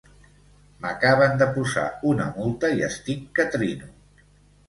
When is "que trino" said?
3.41-3.91